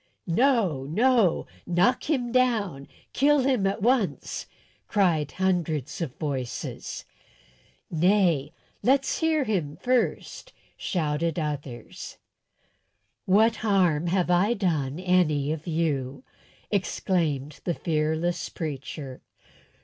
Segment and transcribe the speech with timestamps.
[0.25, 2.87] "No, no; knock him down!
[3.13, 4.47] Kill him at once!"
[4.87, 7.05] cried hundreds of voices.
[7.91, 8.51] "Nay,
[8.81, 12.17] let's hear him first," shouted others.
[13.25, 16.23] "What harm have I done any of you?"
[16.71, 19.21] exclaimed the fearless preacher.